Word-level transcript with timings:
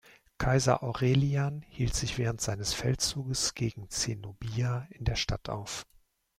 Kaiser 0.39 0.81
Aurelian 0.81 1.61
hielt 1.67 1.93
sich 1.93 2.17
während 2.17 2.41
seines 2.41 2.73
Feldzuges 2.73 3.53
gegen 3.53 3.87
Zenobia 3.91 4.87
in 4.89 5.05
der 5.05 5.13
Stadt 5.13 5.47
auf. 5.47 5.85